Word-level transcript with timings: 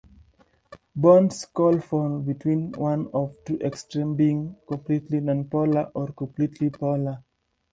Bonds 0.95 1.45
can 1.55 1.79
fall 1.79 2.17
between 2.21 2.71
one 2.71 3.07
of 3.13 3.35
two 3.45 3.57
extremesbeing 3.59 4.55
completely 4.67 5.19
nonpolar 5.19 5.91
or 5.93 6.07
completely 6.13 6.71
polar. 6.71 7.23